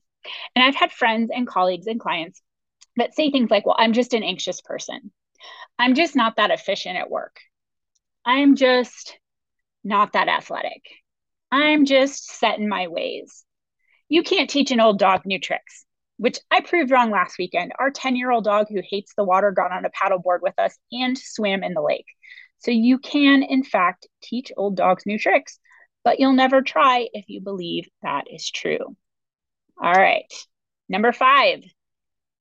And 0.56 0.66
i've 0.66 0.76
had 0.76 0.92
friends 0.92 1.32
and 1.34 1.48
colleagues 1.48 1.88
and 1.88 2.00
clients 2.00 2.42
that 2.98 3.16
say 3.16 3.32
things 3.32 3.50
like 3.50 3.66
well 3.66 3.76
i'm 3.78 3.94
just 3.94 4.14
an 4.14 4.24
anxious 4.24 4.62
person. 4.62 5.12
I'm 5.78 5.96
just 5.96 6.16
not 6.16 6.38
that 6.38 6.52
efficient 6.52 6.98
at 6.98 7.10
work. 7.10 7.38
I'm 8.26 8.56
just 8.56 9.18
not 9.84 10.14
that 10.14 10.28
athletic. 10.28 10.82
I'm 11.52 11.86
just 11.86 12.26
set 12.26 12.58
in 12.58 12.68
my 12.68 12.88
ways. 12.88 13.44
You 14.10 14.24
can't 14.24 14.50
teach 14.50 14.72
an 14.72 14.80
old 14.80 15.00
dog 15.00 15.26
new 15.26 15.40
tricks 15.40 15.86
which 16.18 16.40
I 16.50 16.62
proved 16.62 16.92
wrong 16.92 17.12
last 17.12 17.38
weekend. 17.38 17.74
Our 17.78 17.92
10 17.92 18.16
year 18.16 18.32
old 18.32 18.46
dog 18.46 18.68
who 18.70 18.82
hates 18.88 19.14
the 19.16 19.24
water 19.24 19.52
got 19.52 19.72
on 19.72 19.86
a 19.86 19.90
paddleboard 19.90 20.40
with 20.42 20.58
us 20.58 20.78
and 20.92 21.18
swam 21.18 21.64
in 21.64 21.74
the 21.74 21.82
lake. 21.82 22.06
So 22.60 22.72
you 22.72 23.00
can, 23.00 23.44
in 23.44 23.64
fact, 23.64 24.08
teach 24.24 24.52
old 24.56 24.78
dogs 24.78 25.06
new 25.06 25.20
tricks, 25.20 25.60
but 26.04 26.20
you'll 26.20 26.34
never 26.34 26.62
try 26.62 27.10
if 27.14 27.26
you 27.28 27.42
believe 27.42 27.88
that 28.02 28.26
is 28.32 28.50
true. 28.50 28.96
All 29.82 29.94
right. 29.94 30.32
Number 30.88 31.12
five, 31.12 31.64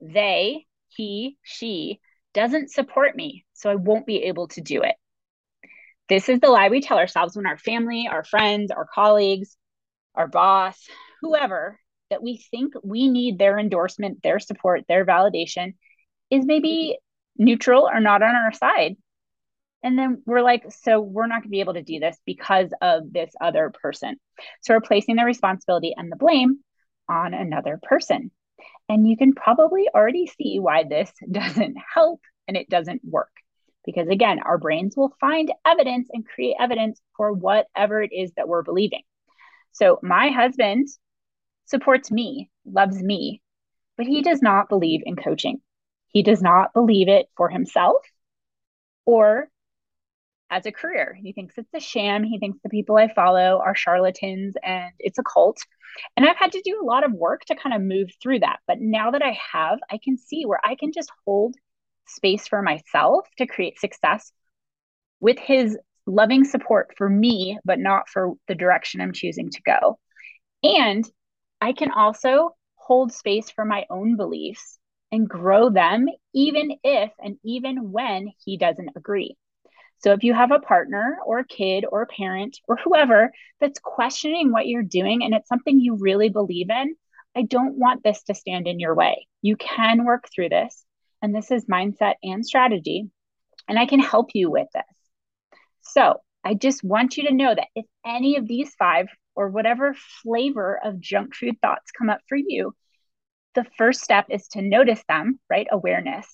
they, 0.00 0.66
he, 0.88 1.37
she 1.43 2.00
doesn't 2.33 2.71
support 2.71 3.16
me, 3.16 3.45
so 3.54 3.71
I 3.71 3.75
won't 3.75 4.07
be 4.07 4.25
able 4.25 4.49
to 4.49 4.61
do 4.61 4.83
it. 4.83 4.95
This 6.09 6.28
is 6.28 6.40
the 6.40 6.49
lie 6.49 6.69
we 6.69 6.81
tell 6.81 6.99
ourselves 6.99 7.35
when 7.35 7.47
our 7.47 7.59
family, 7.59 8.09
our 8.11 8.25
friends, 8.25 8.71
our 8.71 8.87
colleagues, 8.87 9.57
our 10.14 10.28
boss, 10.28 10.78
whoever 11.23 11.78
that 12.14 12.23
we 12.23 12.37
think 12.37 12.75
we 12.85 13.09
need 13.09 13.40
their 13.40 13.59
endorsement, 13.59 14.23
their 14.23 14.38
support, 14.38 14.85
their 14.87 15.04
validation 15.04 15.75
is 16.30 16.44
maybe 16.47 16.97
neutral 17.37 17.88
or 17.92 17.99
not 17.99 18.23
on 18.23 18.37
our 18.37 18.52
side. 18.52 18.97
And 19.83 19.99
then 19.99 20.23
we're 20.25 20.42
like, 20.42 20.62
so 20.71 21.00
we're 21.00 21.26
not 21.26 21.40
going 21.40 21.49
to 21.49 21.49
be 21.49 21.59
able 21.59 21.75
to 21.75 21.83
do 21.83 21.99
this 21.99 22.16
because 22.25 22.73
of 22.80 23.12
this 23.12 23.35
other 23.40 23.73
person. 23.83 24.14
So 24.62 24.75
we're 24.75 24.80
placing 24.80 25.16
the 25.16 25.25
responsibility 25.25 25.92
and 25.97 26.11
the 26.11 26.16
blame 26.16 26.61
on 27.09 27.35
another 27.35 27.80
person. 27.83 28.30
And 28.88 29.09
you 29.09 29.16
can 29.16 29.33
probably 29.33 29.88
already 29.92 30.28
see 30.28 30.61
why 30.61 30.85
this 30.85 31.12
doesn't 31.33 31.76
help 31.94 32.21
and 32.47 32.56
it 32.56 32.71
doesn't 32.71 33.02
work. 33.04 33.33
Because 33.85 34.06
again, 34.06 34.38
our 34.38 34.56
brains 34.56 34.97
will 34.97 35.16
find 35.21 35.52
evidence 35.66 36.11
and 36.12 36.25
create 36.25 36.54
evidence 36.61 37.00
for 37.16 37.33
whatever 37.33 38.00
it 38.00 38.12
is 38.12 38.30
that 38.37 38.47
we're 38.47 38.62
believing. 38.62 39.02
So 39.73 39.99
my 40.00 40.30
husband 40.30 40.87
supports 41.66 42.11
me, 42.11 42.50
loves 42.64 43.02
me, 43.02 43.42
but 43.97 44.06
he 44.06 44.23
does 44.23 44.42
not 44.42 44.68
believe 44.68 45.02
in 45.04 45.16
coaching. 45.16 45.61
He 46.09 46.23
does 46.23 46.42
not 46.42 46.73
believe 46.73 47.09
it 47.09 47.26
for 47.37 47.49
himself 47.49 47.97
or 49.04 49.49
as 50.50 50.66
a 50.66 50.73
career. 50.73 51.18
He 51.21 51.33
thinks 51.33 51.59
it's 51.59 51.75
a 51.75 51.80
sham. 51.80 52.23
He 52.23 52.38
thinks 52.38 52.59
the 52.62 52.68
people 52.68 52.97
I 52.97 53.12
follow 53.12 53.61
are 53.64 53.75
charlatans 53.75 54.54
and 54.62 54.92
it's 54.99 55.18
a 55.18 55.23
cult. 55.23 55.59
And 56.16 56.26
I've 56.26 56.37
had 56.37 56.52
to 56.52 56.62
do 56.64 56.80
a 56.80 56.85
lot 56.85 57.04
of 57.04 57.12
work 57.12 57.44
to 57.47 57.56
kind 57.56 57.75
of 57.75 57.83
move 57.83 58.11
through 58.23 58.40
that. 58.40 58.61
But 58.66 58.80
now 58.80 59.11
that 59.12 59.23
I 59.23 59.37
have, 59.52 59.78
I 59.90 59.99
can 60.02 60.16
see 60.16 60.44
where 60.44 60.61
I 60.64 60.76
can 60.76 60.92
just 60.92 61.11
hold 61.25 61.54
space 62.06 62.47
for 62.47 62.62
myself 62.62 63.26
to 63.38 63.47
create 63.47 63.80
success 63.80 64.30
with 65.21 65.38
his 65.38 65.78
loving 66.06 66.44
support 66.44 66.94
for 66.97 67.09
me, 67.09 67.59
but 67.64 67.78
not 67.78 68.09
for 68.09 68.35
the 68.47 68.54
direction 68.54 69.00
I'm 69.00 69.12
choosing 69.12 69.50
to 69.50 69.62
go. 69.62 69.99
And 70.62 71.09
I 71.64 71.73
can 71.73 71.92
also 71.92 72.54
hold 72.75 73.11
space 73.11 73.49
for 73.49 73.64
my 73.64 73.87
own 73.88 74.18
beliefs 74.18 74.78
and 75.11 75.26
grow 75.26 75.71
them, 75.71 76.09
even 76.35 76.76
if 76.85 77.11
and 77.18 77.38
even 77.42 77.90
when 77.90 78.30
he 78.44 78.59
doesn't 78.59 78.90
agree. 78.94 79.35
So 80.00 80.12
if 80.12 80.25
you 80.25 80.35
have 80.35 80.50
a 80.50 80.59
partner 80.59 81.16
or 81.25 81.38
a 81.38 81.47
kid 81.47 81.87
or 81.90 82.02
a 82.02 82.06
parent 82.06 82.59
or 82.68 82.76
whoever 82.76 83.33
that's 83.62 83.78
questioning 83.78 84.52
what 84.52 84.66
you're 84.66 84.83
doing 84.83 85.25
and 85.25 85.33
it's 85.33 85.49
something 85.49 85.80
you 85.80 85.97
really 85.99 86.28
believe 86.28 86.68
in, 86.68 86.97
I 87.35 87.44
don't 87.44 87.78
want 87.78 88.04
this 88.04 88.23
to 88.25 88.35
stand 88.35 88.68
in 88.68 88.78
your 88.78 88.94
way. 88.94 89.26
You 89.40 89.56
can 89.56 90.04
work 90.04 90.28
through 90.35 90.50
this. 90.50 90.85
And 91.23 91.35
this 91.35 91.50
is 91.50 91.64
mindset 91.64 92.16
and 92.23 92.44
strategy. 92.44 93.09
And 93.71 93.78
I 93.78 93.87
can 93.87 94.00
help 94.00 94.33
you 94.35 94.50
with 94.50 94.68
this. 94.75 94.85
So 95.80 96.21
I 96.44 96.52
just 96.52 96.85
want 96.85 97.16
you 97.16 97.26
to 97.28 97.35
know 97.35 97.54
that 97.54 97.68
if 97.75 97.87
any 98.04 98.37
of 98.37 98.47
these 98.47 98.75
five 98.78 99.06
or 99.35 99.49
whatever 99.49 99.95
flavor 100.23 100.79
of 100.83 101.00
junk 101.00 101.35
food 101.35 101.61
thoughts 101.61 101.91
come 101.91 102.11
up 102.11 102.21
for 102.29 102.37
you, 102.37 102.75
the 103.55 103.67
first 103.76 104.03
step 104.03 104.26
is 104.31 104.49
to 104.49 104.62
notice 104.62 105.03
them, 105.09 105.38
right? 105.49 105.67
Awareness, 105.71 106.26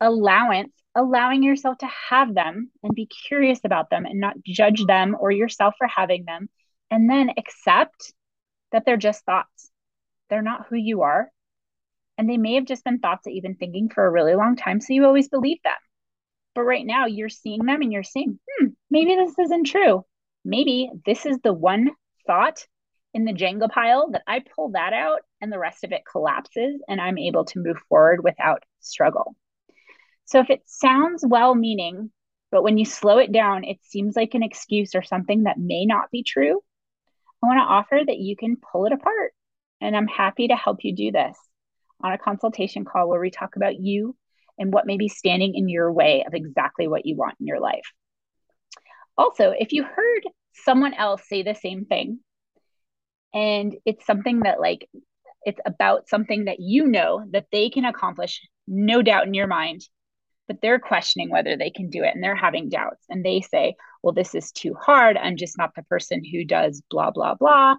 allowance, 0.00 0.72
allowing 0.94 1.42
yourself 1.42 1.78
to 1.78 1.88
have 2.08 2.34
them 2.34 2.70
and 2.82 2.94
be 2.94 3.06
curious 3.06 3.60
about 3.64 3.90
them 3.90 4.04
and 4.04 4.20
not 4.20 4.42
judge 4.44 4.84
them 4.84 5.16
or 5.18 5.30
yourself 5.30 5.74
for 5.78 5.86
having 5.86 6.24
them. 6.24 6.48
And 6.90 7.08
then 7.08 7.30
accept 7.36 8.12
that 8.72 8.84
they're 8.84 8.96
just 8.96 9.24
thoughts. 9.24 9.70
They're 10.28 10.42
not 10.42 10.66
who 10.68 10.76
you 10.76 11.02
are. 11.02 11.30
And 12.18 12.28
they 12.28 12.36
may 12.36 12.54
have 12.54 12.66
just 12.66 12.84
been 12.84 12.98
thoughts 12.98 13.24
that 13.24 13.32
you've 13.32 13.42
been 13.42 13.54
thinking 13.54 13.88
for 13.88 14.04
a 14.04 14.10
really 14.10 14.34
long 14.34 14.56
time. 14.56 14.80
So 14.80 14.92
you 14.92 15.06
always 15.06 15.28
believe 15.28 15.62
them. 15.62 15.72
But 16.54 16.62
right 16.62 16.84
now 16.84 17.06
you're 17.06 17.28
seeing 17.28 17.64
them 17.64 17.80
and 17.80 17.92
you're 17.92 18.02
saying, 18.02 18.38
hmm, 18.48 18.66
maybe 18.90 19.14
this 19.14 19.38
isn't 19.38 19.64
true. 19.64 20.04
Maybe 20.44 20.90
this 21.06 21.26
is 21.26 21.38
the 21.42 21.52
one 21.52 21.90
thought 22.26 22.66
in 23.12 23.24
the 23.24 23.32
Jenga 23.32 23.70
pile 23.70 24.10
that 24.12 24.22
I 24.26 24.42
pull 24.54 24.70
that 24.70 24.92
out 24.92 25.20
and 25.40 25.52
the 25.52 25.58
rest 25.58 25.84
of 25.84 25.92
it 25.92 26.02
collapses 26.10 26.80
and 26.88 27.00
I'm 27.00 27.18
able 27.18 27.44
to 27.46 27.58
move 27.58 27.78
forward 27.88 28.22
without 28.22 28.64
struggle. 28.80 29.34
So 30.26 30.38
if 30.38 30.50
it 30.50 30.62
sounds 30.66 31.24
well 31.26 31.54
meaning, 31.54 32.12
but 32.52 32.62
when 32.62 32.78
you 32.78 32.84
slow 32.84 33.18
it 33.18 33.32
down, 33.32 33.64
it 33.64 33.78
seems 33.82 34.14
like 34.16 34.34
an 34.34 34.42
excuse 34.42 34.94
or 34.94 35.02
something 35.02 35.44
that 35.44 35.58
may 35.58 35.86
not 35.86 36.10
be 36.10 36.22
true, 36.22 36.60
I 37.42 37.46
want 37.46 37.58
to 37.58 37.62
offer 37.62 38.00
that 38.04 38.18
you 38.18 38.36
can 38.36 38.56
pull 38.56 38.86
it 38.86 38.92
apart. 38.92 39.32
And 39.80 39.96
I'm 39.96 40.06
happy 40.06 40.48
to 40.48 40.56
help 40.56 40.84
you 40.84 40.94
do 40.94 41.10
this 41.10 41.36
on 42.02 42.12
a 42.12 42.18
consultation 42.18 42.84
call 42.84 43.08
where 43.08 43.20
we 43.20 43.30
talk 43.30 43.56
about 43.56 43.80
you 43.80 44.16
and 44.58 44.72
what 44.72 44.86
may 44.86 44.98
be 44.98 45.08
standing 45.08 45.54
in 45.54 45.68
your 45.68 45.90
way 45.90 46.24
of 46.26 46.34
exactly 46.34 46.86
what 46.86 47.06
you 47.06 47.16
want 47.16 47.34
in 47.40 47.46
your 47.46 47.60
life. 47.60 47.92
Also, 49.16 49.50
if 49.50 49.72
you 49.72 49.84
heard 49.84 50.22
someone 50.52 50.94
else 50.94 51.22
say 51.28 51.42
the 51.42 51.54
same 51.54 51.84
thing. 51.84 52.20
And 53.32 53.76
it's 53.84 54.06
something 54.06 54.40
that 54.40 54.60
like 54.60 54.88
it's 55.44 55.60
about 55.64 56.08
something 56.08 56.44
that 56.46 56.60
you 56.60 56.86
know 56.86 57.24
that 57.30 57.46
they 57.52 57.70
can 57.70 57.84
accomplish 57.84 58.40
no 58.66 59.02
doubt 59.02 59.26
in 59.26 59.34
your 59.34 59.46
mind 59.46 59.82
but 60.48 60.60
they're 60.60 60.80
questioning 60.80 61.30
whether 61.30 61.56
they 61.56 61.70
can 61.70 61.90
do 61.90 62.02
it 62.02 62.12
and 62.12 62.24
they're 62.24 62.34
having 62.34 62.68
doubts. 62.68 63.04
And 63.08 63.24
they 63.24 63.40
say 63.40 63.76
well 64.02 64.12
this 64.12 64.34
is 64.34 64.50
too 64.50 64.74
hard. 64.74 65.16
I'm 65.16 65.36
just 65.36 65.56
not 65.56 65.74
the 65.76 65.84
person 65.84 66.24
who 66.24 66.44
does 66.44 66.82
blah 66.90 67.12
blah 67.12 67.34
blah. 67.34 67.76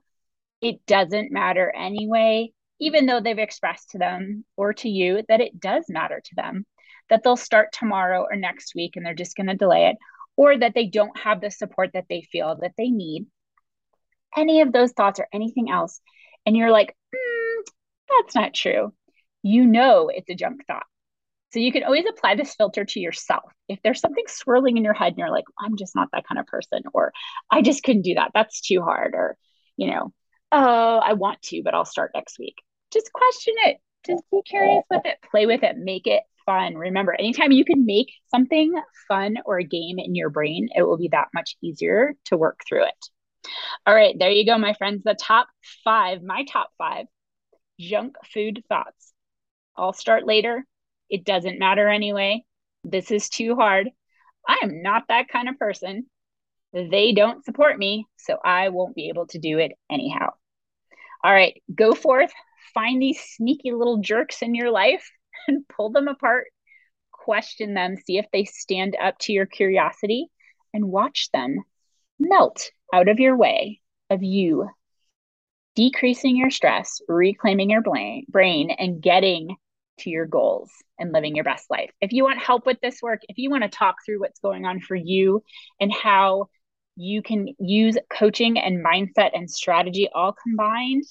It 0.61 0.85
doesn't 0.85 1.31
matter 1.31 1.71
anyway 1.75 2.53
even 2.81 3.05
though 3.05 3.21
they've 3.21 3.37
expressed 3.37 3.91
to 3.91 3.99
them 3.99 4.43
or 4.57 4.73
to 4.73 4.89
you 4.89 5.23
that 5.29 5.39
it 5.39 5.59
does 5.59 5.85
matter 5.87 6.19
to 6.25 6.35
them 6.35 6.65
that 7.09 7.23
they'll 7.23 7.37
start 7.37 7.71
tomorrow 7.71 8.25
or 8.29 8.35
next 8.35 8.73
week 8.75 8.95
and 8.95 9.05
they're 9.05 9.13
just 9.13 9.37
going 9.37 9.47
to 9.47 9.55
delay 9.55 9.87
it 9.87 9.97
or 10.41 10.57
that 10.57 10.74
they 10.74 10.88
don't 10.88 11.15
have 11.19 11.39
the 11.39 11.51
support 11.51 11.91
that 11.93 12.05
they 12.10 12.24
feel 12.24 12.57
that 12.62 12.74
they 12.75 12.89
need. 12.89 13.27
Any 14.36 14.62
of 14.62 14.74
those 14.74 14.91
thoughts 14.91 15.19
or 15.19 15.27
anything 15.31 15.69
else, 15.69 16.01
and 16.48 16.57
you're 16.57 16.71
like, 16.71 16.98
mm, 17.13 17.63
that's 18.10 18.33
not 18.33 18.55
true. 18.55 18.91
You 19.43 19.67
know 19.67 20.10
it's 20.10 20.31
a 20.31 20.33
junk 20.33 20.65
thought. 20.65 20.88
So 21.53 21.60
you 21.60 21.71
can 21.71 21.83
always 21.83 22.05
apply 22.10 22.33
this 22.36 22.55
filter 22.55 22.86
to 22.86 23.00
yourself. 23.00 23.51
If 23.67 23.83
there's 23.83 24.00
something 24.00 24.24
swirling 24.27 24.77
in 24.77 24.83
your 24.83 24.95
head 24.95 25.10
and 25.10 25.19
you're 25.19 25.29
like, 25.29 25.45
I'm 25.60 25.77
just 25.77 25.95
not 25.95 26.10
that 26.12 26.27
kind 26.27 26.39
of 26.39 26.48
person, 26.48 26.81
or 26.91 27.13
I 27.51 27.62
just 27.62 27.83
couldn't 27.83 28.01
do 28.01 28.15
that. 28.15 28.31
That's 28.33 28.62
too 28.62 28.81
hard. 28.81 29.13
Or, 29.13 29.38
you 29.77 29.91
know, 29.91 30.12
oh, 30.51 30.98
I 30.98 31.13
want 31.13 31.39
to, 31.43 31.62
but 31.63 31.75
I'll 31.75 31.86
start 31.86 32.13
next 32.15 32.39
week. 32.39 32.55
Just 32.91 33.13
question 33.13 33.53
it. 33.65 33.77
Just 34.07 34.24
be 34.31 34.41
curious 34.43 34.86
with 34.89 35.05
it, 35.05 35.19
play 35.29 35.45
with 35.45 35.62
it, 35.62 35.77
make 35.77 36.07
it 36.07 36.24
fun. 36.45 36.75
Remember, 36.75 37.13
anytime 37.13 37.51
you 37.51 37.65
can 37.65 37.86
make 37.86 38.12
something 38.29 38.74
fun 39.07 39.38
or 39.45 39.60
a 39.60 39.63
game 39.63 40.00
in 40.00 40.15
your 40.15 40.29
brain, 40.29 40.69
it 40.75 40.83
will 40.83 40.98
be 40.98 41.10
that 41.10 41.29
much 41.33 41.55
easier 41.62 42.13
to 42.25 42.38
work 42.38 42.62
through 42.67 42.86
it. 42.86 43.50
All 43.86 43.95
right, 43.95 44.15
there 44.17 44.29
you 44.29 44.45
go, 44.45 44.57
my 44.57 44.74
friends. 44.74 45.03
The 45.03 45.15
top 45.15 45.48
five, 45.83 46.21
my 46.21 46.43
top 46.45 46.69
five 46.77 47.05
junk 47.79 48.15
food 48.33 48.63
thoughts. 48.69 49.13
I'll 49.75 49.93
start 49.93 50.25
later. 50.25 50.65
It 51.10 51.25
doesn't 51.25 51.60
matter 51.60 51.88
anyway. 51.88 52.45
This 52.83 53.12
is 53.12 53.29
too 53.29 53.55
hard. 53.55 53.89
I 54.48 54.60
am 54.63 54.81
not 54.81 55.03
that 55.07 55.29
kind 55.29 55.50
of 55.50 55.57
person. 55.57 56.05
They 56.74 57.12
don't 57.12 57.43
support 57.43 57.77
me, 57.77 58.05
so 58.17 58.38
I 58.43 58.69
won't 58.69 58.95
be 58.95 59.10
able 59.10 59.27
to 59.27 59.39
do 59.39 59.60
it 59.60 59.74
anyhow. 59.89 60.29
All 61.24 61.33
right, 61.33 61.62
go 61.74 61.93
forth, 61.93 62.31
find 62.74 63.01
these 63.01 63.21
sneaky 63.21 63.71
little 63.71 63.98
jerks 63.98 64.41
in 64.41 64.55
your 64.55 64.71
life 64.71 65.12
and 65.48 65.67
pull 65.67 65.91
them 65.91 66.07
apart, 66.07 66.48
question 67.12 67.74
them, 67.74 67.98
see 67.98 68.17
if 68.17 68.25
they 68.31 68.45
stand 68.45 68.95
up 69.01 69.17
to 69.19 69.33
your 69.33 69.45
curiosity, 69.45 70.27
and 70.74 70.86
watch 70.86 71.29
them 71.33 71.63
melt 72.19 72.71
out 72.93 73.07
of 73.07 73.19
your 73.19 73.36
way 73.36 73.81
of 74.10 74.24
you 74.24 74.69
decreasing 75.75 76.36
your 76.36 76.50
stress, 76.50 77.01
reclaiming 77.07 77.69
your 77.69 77.81
brain, 77.81 78.71
and 78.71 79.01
getting 79.01 79.55
to 80.00 80.10
your 80.10 80.25
goals 80.25 80.71
and 81.00 81.13
living 81.13 81.36
your 81.36 81.45
best 81.45 81.69
life. 81.69 81.91
If 82.01 82.12
you 82.12 82.24
want 82.24 82.39
help 82.39 82.65
with 82.65 82.79
this 82.81 83.01
work, 83.01 83.21
if 83.29 83.38
you 83.38 83.50
want 83.50 83.63
to 83.63 83.69
talk 83.69 83.98
through 84.05 84.19
what's 84.19 84.39
going 84.39 84.65
on 84.65 84.79
for 84.81 84.95
you 84.95 85.43
and 85.79 85.91
how 85.93 86.50
you 86.95 87.21
can 87.21 87.48
use 87.60 87.98
coaching 88.10 88.60
and 88.60 88.83
mindset 88.83 89.31
and 89.33 89.50
strategy 89.50 90.10
all 90.13 90.33
combined 90.33 91.03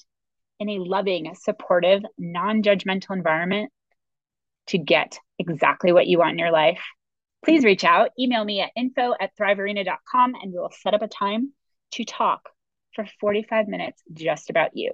in 0.59 0.69
a 0.69 0.79
loving, 0.79 1.33
supportive, 1.35 2.03
non 2.17 2.61
judgmental 2.61 3.15
environment 3.15 3.71
to 4.71 4.77
get 4.77 5.19
exactly 5.39 5.91
what 5.91 6.07
you 6.07 6.17
want 6.17 6.31
in 6.31 6.39
your 6.39 6.51
life, 6.51 6.81
please 7.43 7.63
reach 7.63 7.83
out. 7.83 8.11
Email 8.19 8.43
me 8.43 8.61
at 8.61 8.71
info 8.75 9.13
at 9.19 9.31
thrivearena.com 9.39 10.35
and 10.35 10.53
we'll 10.53 10.71
set 10.81 10.93
up 10.93 11.01
a 11.01 11.07
time 11.07 11.53
to 11.91 12.05
talk 12.05 12.49
for 12.95 13.05
45 13.19 13.67
minutes 13.67 14.01
just 14.13 14.49
about 14.49 14.71
you. 14.73 14.91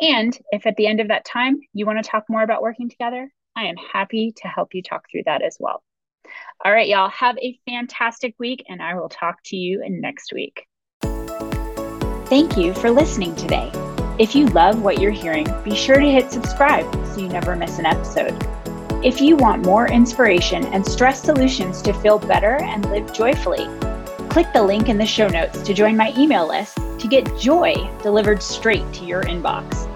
And 0.00 0.36
if 0.52 0.66
at 0.66 0.76
the 0.76 0.86
end 0.86 1.00
of 1.00 1.08
that 1.08 1.24
time 1.24 1.60
you 1.72 1.86
want 1.86 2.02
to 2.02 2.08
talk 2.08 2.24
more 2.28 2.42
about 2.42 2.62
working 2.62 2.88
together, 2.88 3.30
I 3.56 3.64
am 3.64 3.76
happy 3.76 4.32
to 4.36 4.48
help 4.48 4.74
you 4.74 4.82
talk 4.82 5.04
through 5.10 5.24
that 5.26 5.42
as 5.42 5.56
well. 5.58 5.82
All 6.64 6.72
right, 6.72 6.88
y'all, 6.88 7.10
have 7.10 7.36
a 7.38 7.58
fantastic 7.66 8.34
week, 8.38 8.64
and 8.68 8.80
I 8.80 8.94
will 8.94 9.08
talk 9.08 9.38
to 9.46 9.56
you 9.56 9.82
next 9.88 10.32
week. 10.32 10.66
Thank 12.26 12.56
you 12.56 12.72
for 12.74 12.90
listening 12.90 13.34
today. 13.34 13.72
If 14.18 14.36
you 14.36 14.46
love 14.46 14.82
what 14.82 15.00
you're 15.00 15.10
hearing, 15.10 15.48
be 15.64 15.74
sure 15.74 15.98
to 15.98 16.10
hit 16.10 16.30
subscribe 16.30 16.92
so 17.06 17.20
you 17.20 17.28
never 17.28 17.56
miss 17.56 17.78
an 17.78 17.86
episode. 17.86 18.59
If 19.02 19.18
you 19.18 19.34
want 19.34 19.64
more 19.64 19.90
inspiration 19.90 20.66
and 20.66 20.86
stress 20.86 21.22
solutions 21.22 21.80
to 21.82 21.94
feel 21.94 22.18
better 22.18 22.56
and 22.62 22.84
live 22.90 23.10
joyfully, 23.14 23.66
click 24.28 24.52
the 24.52 24.62
link 24.62 24.90
in 24.90 24.98
the 24.98 25.06
show 25.06 25.26
notes 25.26 25.62
to 25.62 25.72
join 25.72 25.96
my 25.96 26.12
email 26.18 26.46
list 26.46 26.76
to 26.98 27.08
get 27.08 27.38
joy 27.38 27.72
delivered 28.02 28.42
straight 28.42 28.92
to 28.92 29.06
your 29.06 29.22
inbox. 29.22 29.88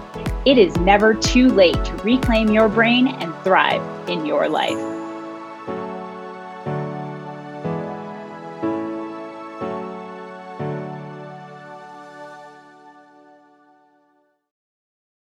It 0.47 0.57
is 0.57 0.75
never 0.77 1.13
too 1.13 1.49
late 1.49 1.85
to 1.85 1.93
reclaim 1.97 2.49
your 2.49 2.67
brain 2.67 3.07
and 3.07 3.31
thrive 3.43 4.09
in 4.09 4.25
your 4.25 4.49
life. 4.49 4.94